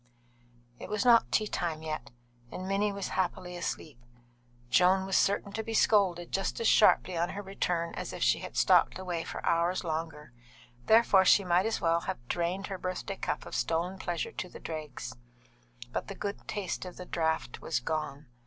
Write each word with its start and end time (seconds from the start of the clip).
It 0.79 0.89
was 0.89 1.05
not 1.05 1.31
tea 1.31 1.45
time 1.45 1.83
yet, 1.83 2.09
and 2.51 2.67
Minnie 2.67 2.91
was 2.91 3.09
happily 3.09 3.55
asleep; 3.55 3.99
Joan 4.71 5.05
was 5.05 5.15
certain 5.15 5.51
to 5.51 5.61
be 5.63 5.75
scolded 5.75 6.31
just 6.31 6.59
as 6.59 6.67
sharply 6.67 7.15
on 7.15 7.29
her 7.29 7.43
return 7.43 7.93
as 7.93 8.11
if 8.11 8.23
she 8.23 8.39
had 8.39 8.57
stopped 8.57 8.97
away 8.97 9.23
for 9.23 9.45
hours 9.45 9.83
longer, 9.83 10.33
therefore 10.87 11.23
she 11.23 11.43
might 11.43 11.67
as 11.67 11.81
well 11.81 11.99
have 11.99 12.27
drained 12.27 12.65
her 12.65 12.79
birthday 12.79 13.15
cup 13.15 13.45
of 13.45 13.53
stolen 13.53 13.99
pleasure 13.99 14.31
to 14.31 14.49
the 14.49 14.59
dregs; 14.59 15.13
but 15.91 16.07
the 16.07 16.15
good 16.15 16.47
taste 16.47 16.83
of 16.83 16.97
the 16.97 17.05
draught 17.05 17.61
was 17.61 17.79
gone. 17.79 18.25